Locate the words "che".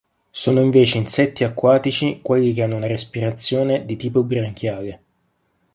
2.53-2.63